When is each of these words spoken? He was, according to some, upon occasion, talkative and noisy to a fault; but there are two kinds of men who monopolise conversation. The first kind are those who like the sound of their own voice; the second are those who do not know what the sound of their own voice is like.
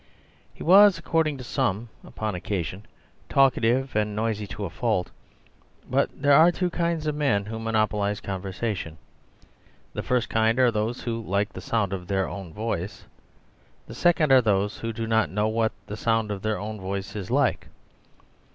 He 0.51 0.63
was, 0.63 0.97
according 0.97 1.37
to 1.37 1.43
some, 1.43 1.89
upon 2.03 2.33
occasion, 2.33 2.87
talkative 3.29 3.95
and 3.95 4.15
noisy 4.15 4.47
to 4.47 4.65
a 4.65 4.69
fault; 4.71 5.11
but 5.87 6.09
there 6.19 6.33
are 6.33 6.51
two 6.51 6.71
kinds 6.71 7.05
of 7.05 7.13
men 7.13 7.45
who 7.45 7.59
monopolise 7.59 8.19
conversation. 8.19 8.97
The 9.93 10.01
first 10.01 10.27
kind 10.27 10.57
are 10.57 10.71
those 10.71 11.03
who 11.03 11.21
like 11.21 11.53
the 11.53 11.61
sound 11.61 11.93
of 11.93 12.07
their 12.07 12.27
own 12.27 12.51
voice; 12.51 13.05
the 13.85 13.93
second 13.93 14.31
are 14.31 14.41
those 14.41 14.79
who 14.79 14.91
do 14.91 15.05
not 15.05 15.29
know 15.29 15.47
what 15.47 15.71
the 15.85 15.95
sound 15.95 16.31
of 16.31 16.41
their 16.41 16.57
own 16.57 16.79
voice 16.81 17.15
is 17.15 17.29
like. 17.29 17.67